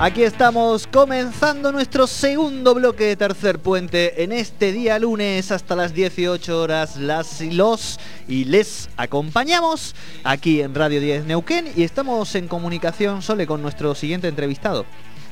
[0.00, 5.94] Aquí estamos comenzando nuestro segundo bloque de Tercer Puente en este día lunes hasta las
[5.94, 6.96] 18 horas.
[6.96, 9.94] Las y los y les acompañamos
[10.24, 14.84] aquí en Radio 10 Neuquén y estamos en comunicación solo con nuestro siguiente entrevistado.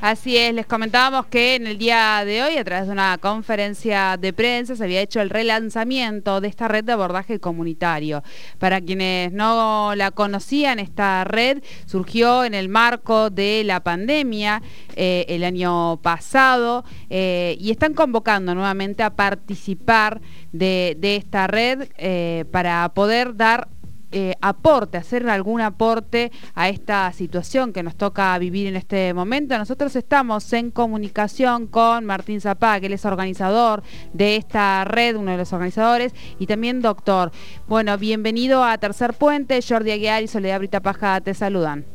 [0.03, 4.17] Así es, les comentábamos que en el día de hoy, a través de una conferencia
[4.17, 8.21] de prensa, se había hecho el relanzamiento de esta red de abordaje comunitario.
[8.59, 14.61] Para quienes no la conocían, esta red surgió en el marco de la pandemia
[14.97, 20.19] eh, el año pasado eh, y están convocando nuevamente a participar
[20.51, 23.69] de, esta red eh, para poder dar
[24.13, 29.57] eh, aporte, hacer algún aporte a esta situación que nos toca vivir en este momento.
[29.57, 35.31] Nosotros estamos en comunicación con Martín Zapá, que él es organizador de esta red, uno
[35.31, 37.31] de los organizadores, y también doctor.
[37.67, 41.92] Bueno, bienvenido a Tercer Puente, Jordi Aguiar y Soledad Brita Paja te saludan.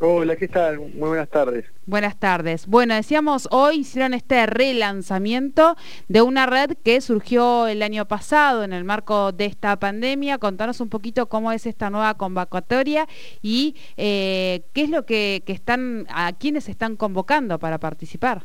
[0.00, 0.78] Hola, ¿qué tal?
[0.78, 1.64] Muy buenas tardes.
[1.86, 2.66] Buenas tardes.
[2.66, 5.74] Bueno, decíamos, hoy hicieron este relanzamiento
[6.08, 10.36] de una red que surgió el año pasado en el marco de esta pandemia.
[10.36, 13.08] Contanos un poquito cómo es esta nueva convocatoria
[13.40, 18.44] y eh, qué es lo que, que están, a quiénes están convocando para participar.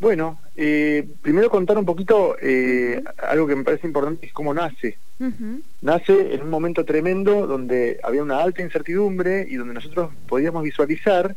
[0.00, 4.96] Bueno, eh, primero contar un poquito eh, algo que me parece importante, es cómo nace.
[5.82, 11.34] Nace en un momento tremendo donde había una alta incertidumbre y donde nosotros podíamos visualizar,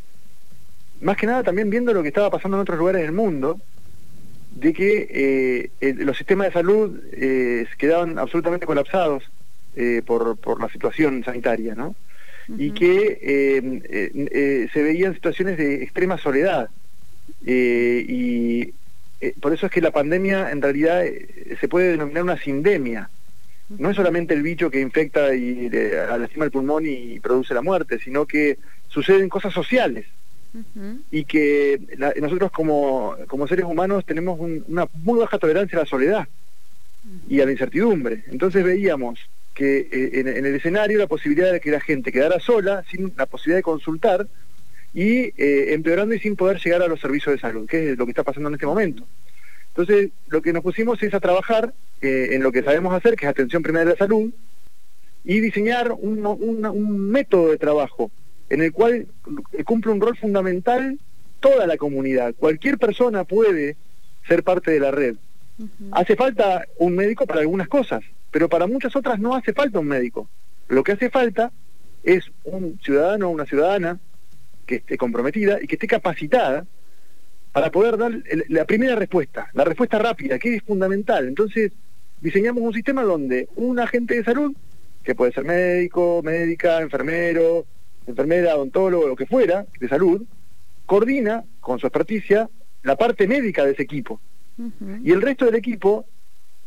[1.01, 3.59] más que nada también viendo lo que estaba pasando en otros lugares del mundo,
[4.51, 6.99] de que eh, los sistemas de salud
[7.77, 9.23] quedaban absolutamente colapsados
[10.05, 11.95] por, por la situación sanitaria, ¿no?
[12.57, 16.69] Y que se veían situaciones de extrema soledad
[17.45, 18.73] eh, y
[19.21, 23.09] eh, por eso es que la pandemia en realidad eh, se puede denominar una sindemia.
[23.69, 27.99] No es solamente el bicho que infecta y lastima el pulmón y produce la muerte,
[27.99, 28.57] sino que
[28.89, 30.05] suceden cosas sociales.
[31.09, 31.79] Y que
[32.19, 36.27] nosotros como, como, seres humanos tenemos una muy baja tolerancia a la soledad
[37.29, 38.25] y a la incertidumbre.
[38.27, 39.19] Entonces veíamos
[39.53, 43.25] que en, en, el escenario la posibilidad de que la gente quedara sola, sin la
[43.25, 44.27] posibilidad de consultar,
[44.93, 48.05] y eh, empeorando y sin poder llegar a los servicios de salud, que es lo
[48.05, 49.05] que está pasando en este momento.
[49.69, 53.25] Entonces, lo que nos pusimos es a trabajar eh, en lo que sabemos hacer, que
[53.25, 54.31] es atención primaria de la salud,
[55.23, 58.11] y diseñar un, un, método de trabajo
[58.49, 59.07] en el cual
[59.65, 60.99] cumple un rol fundamental
[61.39, 62.33] toda la comunidad.
[62.35, 63.77] Cualquier persona puede
[64.27, 65.15] ser parte de la red.
[65.91, 69.87] Hace falta un médico para algunas cosas, pero para muchas otras no hace falta un
[69.87, 70.27] médico.
[70.67, 71.51] Lo que hace falta
[72.03, 73.99] es un ciudadano o una ciudadana
[74.71, 76.65] que esté comprometida y que esté capacitada
[77.51, 78.13] para poder dar
[78.47, 81.27] la primera respuesta, la respuesta rápida, que es fundamental.
[81.27, 81.73] Entonces,
[82.21, 84.55] diseñamos un sistema donde un agente de salud,
[85.03, 87.65] que puede ser médico, médica, enfermero,
[88.07, 90.23] enfermera, odontólogo, lo que fuera, de salud,
[90.85, 92.49] coordina con su experticia
[92.83, 94.21] la parte médica de ese equipo.
[95.03, 96.05] Y el resto del equipo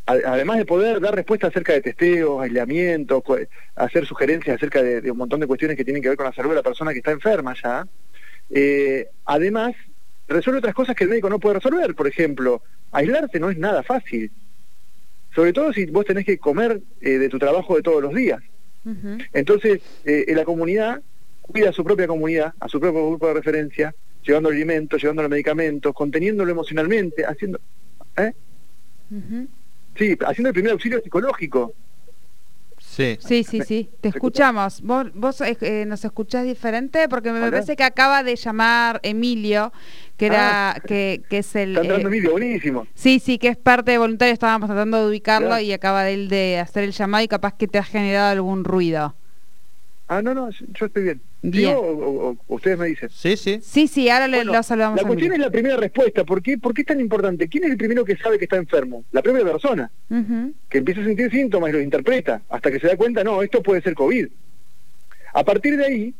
[0.05, 3.23] además de poder dar respuesta acerca de testeos, aislamiento,
[3.75, 6.49] hacer sugerencias acerca de, un montón de cuestiones que tienen que ver con la salud
[6.51, 7.87] de la persona que está enferma ya,
[8.51, 9.73] eh, además
[10.27, 11.95] resuelve otras cosas que el médico no puede resolver.
[11.95, 12.61] Por ejemplo,
[12.91, 14.31] aislarte no es nada fácil,
[15.33, 18.41] sobre todo si vos tenés que comer eh, de tu trabajo de todos los días.
[19.33, 21.01] Entonces, eh, la comunidad
[21.41, 25.93] cuida a su propia comunidad, a su propio grupo de referencia, llevando alimentos, llevando medicamentos,
[25.93, 27.59] conteniéndolo emocionalmente, haciendo...
[28.17, 28.33] ¿eh?
[29.97, 31.73] Sí, haciendo el primer auxilio psicológico.
[32.77, 33.89] Sí, sí, sí, sí.
[33.99, 34.81] te escuchamos.
[34.81, 37.09] ¿Vos, vos eh, eh, nos escuchás diferente?
[37.09, 39.73] Porque me parece que acaba de llamar Emilio,
[40.15, 40.79] que era ah.
[40.79, 41.71] que, que es el...
[41.71, 42.87] Está entrando eh, Emilio, buenísimo.
[42.93, 46.29] Sí, sí, que es parte de voluntario, estábamos tratando de ubicarlo y acaba de él
[46.29, 49.15] de hacer el llamado y capaz que te ha generado algún ruido.
[50.07, 51.21] Ah, no, no, yo estoy bien.
[51.41, 51.75] bien.
[51.75, 53.09] o, ustedes me dicen?
[53.09, 53.59] Sí, sí.
[53.61, 55.01] Sí, sí, ahora le, lo saludamos.
[55.01, 56.23] La cuestión es la primera respuesta.
[56.23, 57.47] ¿Por qué, ¿Por qué es tan importante?
[57.47, 59.03] ¿Quién es el primero que sabe que está enfermo?
[59.11, 59.89] La primera persona.
[60.69, 62.41] Que empieza a sentir síntomas y los interpreta.
[62.49, 64.27] Hasta que se da cuenta, no, esto puede ser COVID.
[65.33, 66.13] A partir de ahí,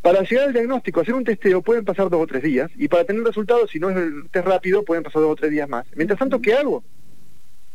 [0.00, 2.70] para llegar al diagnóstico, hacer un testeo, pueden pasar dos o tres días.
[2.76, 5.50] Y para tener resultados, si no es el test rápido, pueden pasar dos o tres
[5.50, 5.84] días más.
[5.94, 6.82] Mientras tanto, ¿qué hago?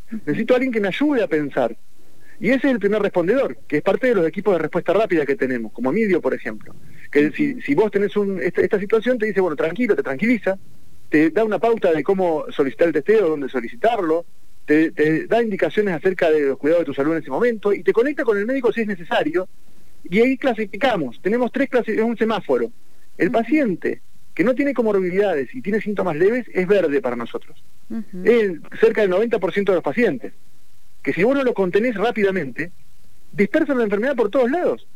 [0.09, 1.75] Necesito a alguien que me ayude a pensar.
[2.39, 5.25] Y ese es el primer respondedor, que es parte de los equipos de respuesta rápida
[5.25, 6.75] que tenemos, como Midio, por ejemplo.
[7.11, 10.57] Que si, si vos tenés un, esta, situación, te dice, bueno, tranquilo, te tranquiliza,
[11.09, 14.25] te da una pauta de cómo solicitar el testeo, dónde solicitarlo,
[14.65, 14.91] te,
[15.27, 18.23] da indicaciones acerca de los cuidados de tu salud en ese momento y te conecta
[18.23, 19.47] con el médico si es necesario.
[20.03, 22.71] Y ahí clasificamos, tenemos tres clases, es un semáforo.
[23.17, 24.01] El paciente
[24.33, 27.63] que no tiene comorbilidades y tiene síntomas leves es verde para nosotros.
[28.23, 28.51] Es
[28.81, 30.33] cerca del 90% de los pacientes
[31.05, 32.71] que si vos no lo contenés rápidamente,
[33.31, 34.87] dispersan la enfermedad por todos lados.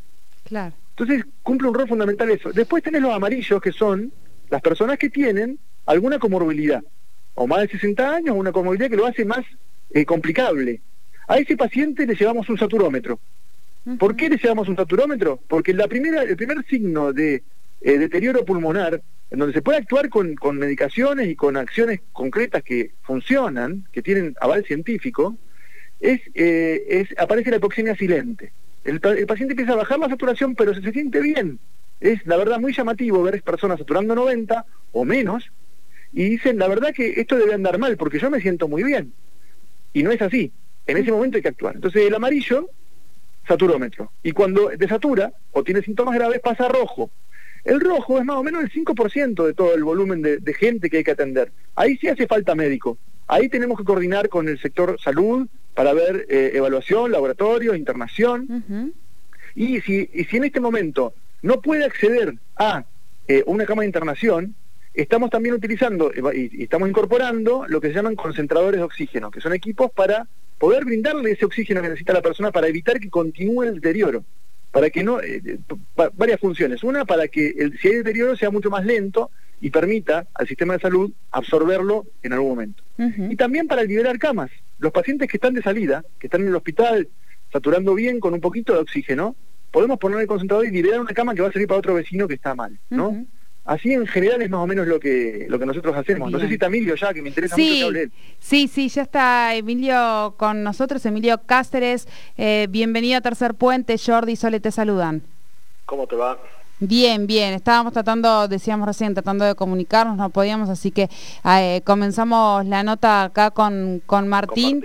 [0.44, 0.74] Claro.
[0.98, 2.52] Entonces cumple un rol fundamental eso.
[2.52, 4.12] Después tenés los amarillos, que son
[4.50, 6.84] las personas que tienen alguna comorbilidad,
[7.36, 9.46] o más de 60 años, una comorbilidad que lo hace más
[9.92, 10.82] eh, complicable.
[11.28, 13.20] A ese paciente le llevamos un saturómetro.
[14.00, 15.40] ¿Por qué le llevamos un saturómetro?
[15.48, 17.44] Porque la primera, el primer signo de
[17.82, 22.94] eh, deterioro pulmonar, en donde se puede actuar con, medicaciones y con acciones concretas que
[23.04, 25.38] funcionan, que tienen aval científico,
[26.00, 28.52] es, eh, es aparece la hipoxemia silente.
[28.84, 31.60] El, paciente empieza a bajar la saturación, pero se, se siente bien.
[32.00, 35.52] Es la verdad muy llamativo ver personas saturando 90 o menos
[36.14, 39.14] y dicen, la verdad que esto debe andar mal porque yo me siento muy bien.
[39.94, 40.52] Y no es así.
[40.88, 41.76] En ese momento hay que actuar.
[41.76, 42.70] Entonces el amarillo,
[43.48, 44.12] saturómetro.
[44.24, 47.12] Y cuando desatura o tiene síntomas graves pasa a rojo.
[47.64, 50.98] El rojo es más o menos el 5% de todo el volumen de, gente que
[50.98, 51.52] hay que atender.
[51.76, 52.98] Ahí sí hace falta médico.
[53.28, 55.48] Ahí tenemos que coordinar con el sector salud
[55.80, 58.94] para ver eh, evaluación, laboratorio, internación.
[59.56, 62.84] y, si, y si en este momento no puede acceder a
[63.30, 64.56] eh, una cama de internación,
[64.94, 69.54] estamos también utilizando y, estamos incorporando lo que se llaman concentradores de oxígeno, que son
[69.54, 70.28] equipos para
[70.58, 74.26] poder brindarle ese oxígeno que necesita la persona para evitar que continúe el deterioro.
[74.72, 75.60] Para que no, eh,
[76.18, 76.84] varias funciones.
[76.84, 80.74] Una, para que el, si hay deterioro sea mucho más lento y permita al sistema
[80.74, 82.84] de salud absorberlo en algún momento.
[82.98, 84.52] Y también para liberar camas.
[84.80, 87.08] Los pacientes que están de salida, que están en el hospital
[87.52, 89.36] saturando bien con un poquito de oxígeno,
[89.72, 92.28] podemos poner el concentrador y liberar una cama que va a servir para otro vecino
[92.28, 93.26] que está mal, ¿no?
[93.66, 96.32] Así en general es más o menos lo que lo que nosotros hacemos.
[96.32, 98.10] No sé si está Emilio ya, que me interesa mucho que hable
[98.40, 102.08] Sí, sí, ya está Emilio con nosotros, Emilio Cáceres.
[102.38, 105.22] Eh, bienvenido a Tercer Puente, Jordi y Sole te saludan.
[105.86, 106.40] ¿Cómo te va?
[106.80, 107.54] Bien, bien.
[107.54, 111.10] Estábamos tratando, decíamos recién, tratando de comunicarnos, no podíamos, así que
[111.46, 114.82] eh, comenzamos la nota acá con, Con Martín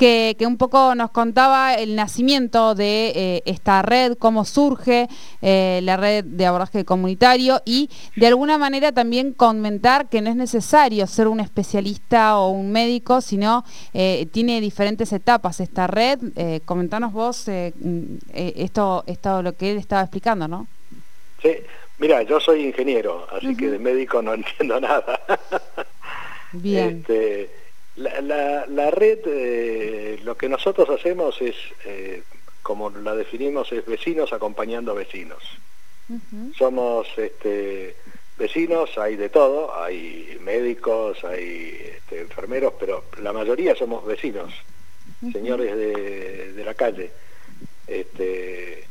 [0.00, 5.08] que, un poco nos contaba el nacimiento de eh, esta red, cómo surge
[5.42, 10.36] eh, la red de abordaje comunitario y de alguna manera también comentar que no es
[10.36, 13.62] necesario ser un especialista o un médico, sino
[13.92, 16.18] eh, tiene diferentes etapas esta red.
[16.64, 17.46] comentanos vos
[18.32, 20.66] esto, esto lo que él estaba explicando, ¿no?
[21.42, 21.56] Sí,
[21.98, 25.20] mira, yo soy ingeniero, así que de médico no entiendo nada.
[26.52, 26.98] Bien.
[27.00, 27.50] Este,
[27.96, 32.22] la, la, red, eh, lo que nosotros hacemos es, eh,
[32.62, 35.42] como la definimos, es vecinos acompañando vecinos.
[36.58, 37.94] Somos este,
[38.36, 44.52] vecinos, hay de todo, hay médicos, hay este, enfermeros, pero la mayoría somos vecinos,
[45.32, 47.12] señores de, la calle,
[47.86, 48.84] este,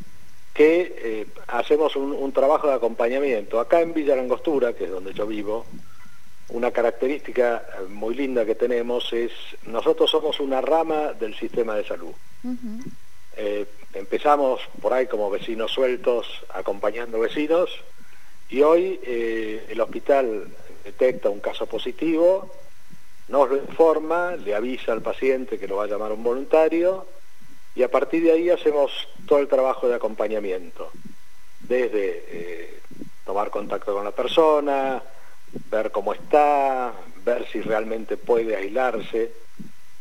[0.59, 3.61] que eh, hacemos un, un, trabajo de acompañamiento.
[3.61, 5.65] Acá en Villa Langostura, que es donde yo vivo,
[6.49, 9.31] una característica eh, muy linda que tenemos es,
[9.65, 12.11] nosotros somos una rama del sistema de salud.
[13.37, 17.69] Eh, empezamos por ahí como vecinos sueltos, acompañando vecinos,
[18.49, 20.45] y hoy eh, el hospital
[20.83, 22.53] detecta un caso positivo,
[23.29, 27.05] nos lo informa, le avisa al paciente que lo va a llamar un voluntario,
[27.75, 28.91] y a partir de ahí hacemos
[29.27, 30.91] todo el trabajo de acompañamiento,
[31.61, 32.79] desde
[33.25, 35.01] tomar contacto con la persona,
[35.69, 36.93] ver cómo está,
[37.23, 39.31] ver si realmente puede aislarse,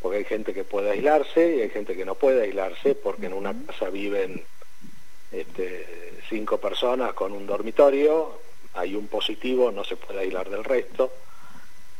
[0.01, 3.33] porque hay gente que puede aislarse y hay gente que no puede aislarse porque en
[3.33, 4.43] una casa viven
[5.33, 8.41] este, cinco personas con un dormitorio,
[8.75, 11.13] hay un positivo, no se puede aislar del resto.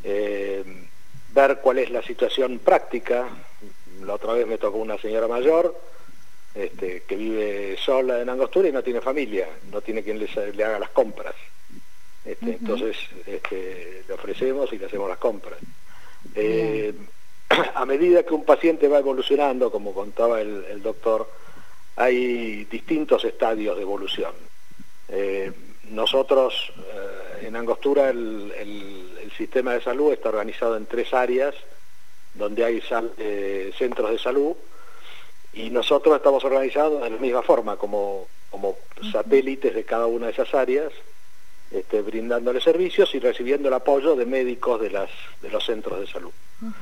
[0.05, 0.65] Eh,
[1.35, 3.29] ver cuál es la situación práctica.
[4.05, 5.75] La otra vez me tocó una señora mayor
[6.55, 10.79] este, que vive sola en Angostura y no tiene familia, no tiene quien le haga
[10.79, 11.35] las compras.
[12.25, 15.59] Este, entonces este, le ofrecemos y le hacemos las compras.
[16.35, 16.93] Eh,
[17.75, 21.31] a medida que un paciente va evolucionando, como contaba el, doctor,
[21.97, 24.33] hay distintos estadios de evolución.
[25.09, 25.53] Eh,
[25.91, 28.53] nosotros eh, en Angostura el,
[29.37, 31.55] sistema de salud está organizado en tres áreas
[32.35, 32.81] donde hay
[33.77, 34.55] centros de salud
[35.53, 38.77] y nosotros estamos organizados de la misma forma como, como
[39.11, 40.93] satélites de cada una de esas áreas
[41.71, 45.11] este, brindándole servicios y recibiendo el apoyo de médicos de, las,
[45.43, 46.33] de los centros de salud.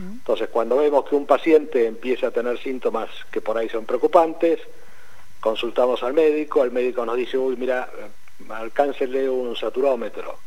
[0.00, 4.60] Entonces, cuando vemos que un paciente empieza a tener síntomas que por ahí son preocupantes,
[5.40, 7.90] consultamos al médico, el médico nos dice, uy, mira,
[8.48, 10.38] alcáncele un saturómetro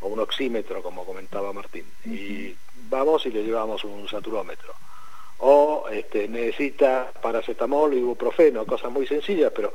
[0.00, 2.54] o un oxímetro, como comentaba Martín, y
[2.88, 4.74] vamos y le llevamos un saturómetro.
[5.38, 9.72] O este, necesita paracetamol y ibuprofeno, cosas muy sencillas, pero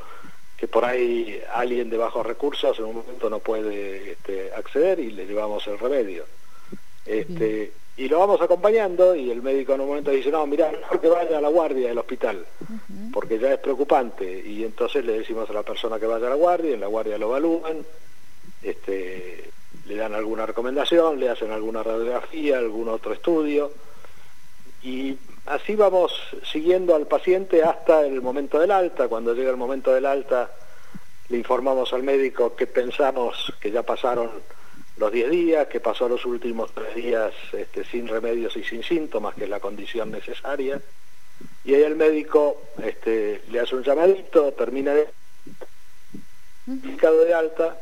[0.57, 5.11] que por ahí alguien de bajos recursos en un momento no puede este, acceder y
[5.11, 6.25] le llevamos el remedio.
[7.05, 11.01] Este, y lo vamos acompañando y el médico en un momento dice, no, mira, mejor
[11.01, 12.45] que vaya a la guardia del hospital.
[13.11, 16.35] porque ya es preocupante y entonces le decimos a la persona que vaya a la
[16.35, 17.85] guardia, en la guardia lo evalúan,
[18.61, 19.49] este,
[19.85, 23.71] le dan alguna recomendación, le hacen alguna radiografía, algún otro estudio
[24.83, 26.11] y así vamos
[26.43, 29.07] siguiendo al paciente hasta el momento del alta.
[29.07, 30.49] Cuando llega el momento del alta
[31.29, 34.29] le informamos al médico que pensamos que ya pasaron
[34.97, 39.35] los 10 días, que pasó los últimos 3 días este, sin remedios y sin síntomas,
[39.35, 40.81] que es la condición necesaria.
[41.63, 45.07] Y ahí el médico este, le hace un llamadito, termina de
[46.65, 47.77] de alta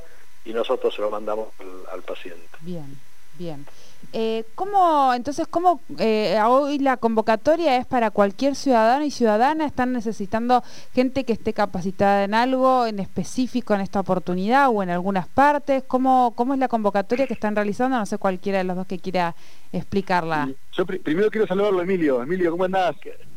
[0.49, 1.49] y nosotros se lo mandamos
[1.91, 2.41] al paciente.
[2.61, 2.99] Bien,
[3.37, 3.65] bien.
[4.13, 9.65] Eh, ¿cómo, entonces, cómo eh, hoy la convocatoria es para cualquier ciudadano y ciudadana?
[9.65, 10.63] ¿Están necesitando
[10.93, 15.83] gente que esté capacitada en algo en específico en esta oportunidad o en algunas partes?
[15.85, 17.97] ¿Cómo, cómo es la convocatoria que están realizando?
[17.97, 19.35] No sé cualquiera de los dos que quiera
[19.71, 20.49] explicarla.
[20.71, 22.23] Yo primero quiero saludarlo, Emilio.
[22.23, 22.95] Emilio, ¿cómo andás?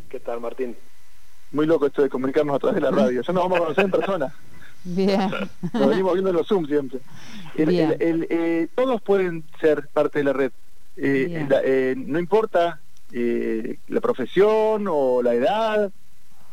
[0.09, 0.75] ¿Qué, tal, Martín?
[1.51, 3.21] Muy loco esto de comunicarnos a través de la radio.
[3.21, 4.35] Ya nos vamos a conocer en persona.
[4.85, 5.31] Bien.
[5.73, 7.01] Nos venimos viendo en los Zoom siempre.
[7.57, 10.53] Eh, todos pueden ser parte de la red.
[10.97, 15.93] Eh, eh, no importa la profesión o la edad,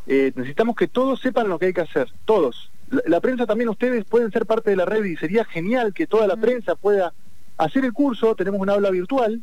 [0.06, 2.72] necesitamos que todos sepan lo que hay que hacer, todos.
[3.06, 6.28] La, prensa también, ustedes pueden ser parte de la red y sería genial que toda
[6.28, 7.14] la prensa pueda
[7.58, 8.36] hacer el curso.
[8.36, 9.42] Tenemos una aula virtual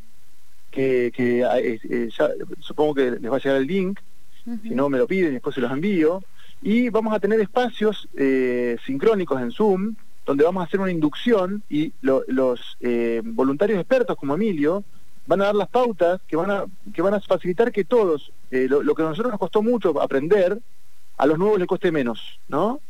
[0.71, 2.29] que, ya,
[2.61, 4.01] supongo que les va a llegar el link,
[4.63, 6.23] si no me lo piden y después se los envío.
[6.63, 8.09] Y vamos a tener espacios
[8.85, 9.95] sincrónicos en Zoom
[10.27, 14.85] donde vamos a hacer una inducción y los eh, voluntarios expertos como Emilio
[15.27, 18.67] van a dar las pautas que van a, que van a facilitar que todos, eh,
[18.69, 20.61] lo, que a nosotros nos costó mucho aprender,
[21.17, 22.81] a los nuevos les cueste menos, ¿no?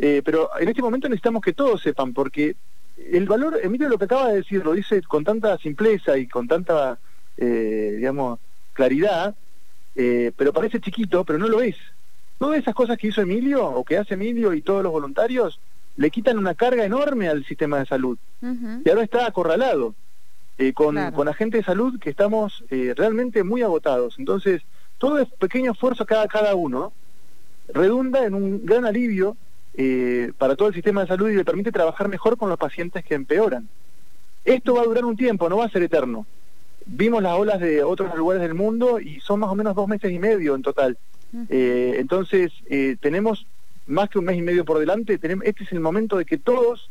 [0.00, 2.56] Eh, pero en este momento necesitamos que todos sepan, porque
[2.96, 6.48] el valor, Emilio lo que acaba de decir, lo dice con tanta simpleza y con
[6.48, 6.98] tanta,
[7.36, 8.38] digamos,
[8.72, 9.34] claridad,
[9.94, 11.76] pero parece chiquito, pero no lo es.
[12.38, 15.60] Todas esas cosas que hizo Emilio, o que hace Emilio y todos los voluntarios,
[15.96, 18.18] le quitan una carga enorme al sistema de salud.
[18.84, 19.94] Y ahora está acorralado
[20.58, 24.16] eh, con, con agentes de salud que estamos eh, realmente muy agotados.
[24.18, 24.62] Entonces,
[24.98, 26.92] todo ese pequeño esfuerzo cada, cada uno
[27.68, 29.36] redunda en un gran alivio
[29.74, 33.04] eh, para todo el sistema de salud y le permite trabajar mejor con los pacientes
[33.04, 33.68] que empeoran.
[34.44, 36.26] Esto va a durar un tiempo, no va a ser eterno.
[36.86, 40.12] Vimos las olas de otros lugares del mundo y son más o menos dos meses
[40.12, 40.98] y medio en total.
[41.50, 42.52] Entonces,
[43.00, 43.46] tenemos
[43.86, 46.38] más que un mes y medio por delante, tenemos, este es el momento de que
[46.38, 46.90] todos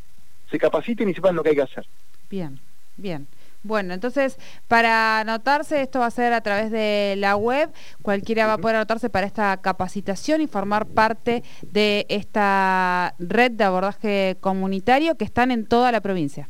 [0.51, 1.85] se capaciten y sepan lo que hay que hacer.
[2.29, 2.59] Bien,
[2.97, 3.27] bien.
[3.63, 7.69] Bueno, entonces, para anotarse, esto va a ser a través de la web.
[8.01, 13.63] Cualquiera va a poder anotarse para esta capacitación y formar parte de esta red de
[13.63, 16.49] abordaje comunitario que están en toda la provincia.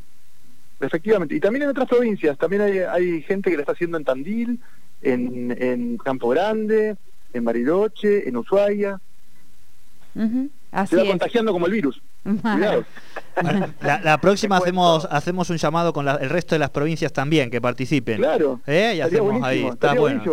[0.82, 2.36] Efectivamente, y también en otras provincias.
[2.38, 4.60] También hay, gente que lo está haciendo en Tandil,
[5.04, 6.98] en, en Campo Grande,
[7.34, 9.00] en Bariloche, en Ushuaia.
[10.16, 12.02] Se va contagiando como el virus.
[13.82, 18.18] La, próxima hacemos hacemos un llamado con el resto de las provincias también que participen.
[18.18, 18.62] Claro.
[18.66, 18.94] ¿Eh?
[18.98, 19.66] Y hacemos ahí.
[19.66, 20.24] Está bueno.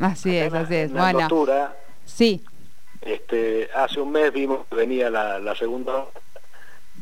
[0.00, 0.92] Así es, así es.
[0.92, 1.28] bueno.
[2.04, 2.42] sí.
[3.00, 6.04] Este, hace un mes vimos que venía la, segunda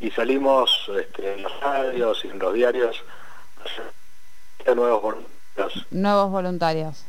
[0.01, 3.05] y salimos este, en los radios y en los diarios
[4.75, 5.87] nuevos voluntarios.
[5.91, 7.05] Nuevos voluntarios.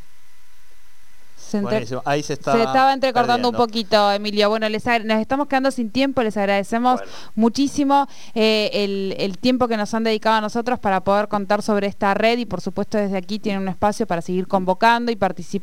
[1.49, 4.49] Se, ahí se, estaba entrecortando un poquito, Emilio.
[4.49, 7.01] Bueno, les nos estamos quedando sin tiempo, les agradecemos
[7.35, 12.13] muchísimo eh, el, tiempo que nos han dedicado a nosotros para poder contar sobre esta
[12.13, 15.17] red y por supuesto desde aquí tienen un espacio para seguir convocando y,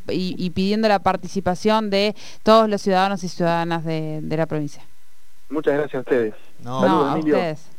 [0.08, 4.82] y, pidiendo la participación de todos los ciudadanos y ciudadanas de, la provincia.
[5.48, 6.34] Muchas gracias a ustedes.
[6.62, 7.75] No, a ustedes.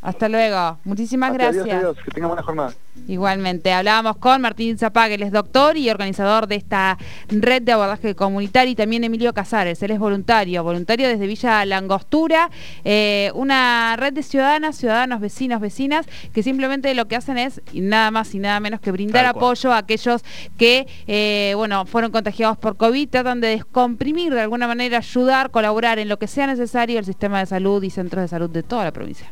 [0.00, 0.78] Hasta luego.
[0.84, 1.64] Muchísimas gracias.
[2.04, 2.72] Que tengan buena jornada.
[3.08, 6.98] Igualmente, hablábamos con Martín Zapag, él es doctor y organizador de esta
[7.28, 12.50] red de abordaje comunitario, y también Emilio Casares, él es voluntario, voluntario desde Villa Langostura,
[12.84, 18.10] eh, una red de ciudadanas, ciudadanos, vecinos, vecinas, que simplemente lo que hacen es nada
[18.10, 20.24] más y nada menos que brindar apoyo a aquellos
[20.56, 25.98] que, eh, bueno, fueron contagiados por COVID, tratan de descomprimir, de alguna manera ayudar, colaborar
[25.98, 28.84] en lo que sea necesario el sistema de salud y centros de salud de toda
[28.84, 29.24] la provincia.